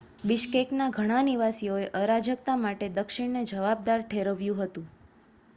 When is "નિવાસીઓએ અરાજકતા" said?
1.27-2.57